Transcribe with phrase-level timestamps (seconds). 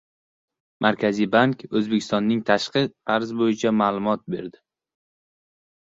[0.85, 4.63] Markaziy bank O‘zbekistonning tashqi qarzi bo‘yicha ma’lumot berdi